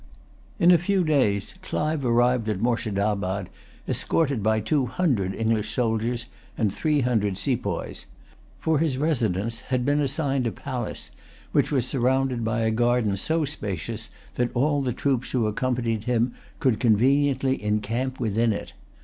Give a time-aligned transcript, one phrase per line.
[0.57, 3.51] In a few days Clive arrived at Moorshedabad,
[3.87, 6.25] escorted by two hundred English soldiers
[6.57, 8.07] and three hundred sepoys.
[8.57, 11.11] For his residence had been assigned a palace,
[11.51, 16.33] which was surrounded by a garden so spacious that all the troops who accompanied him
[16.59, 18.73] could conveniently encamp within it.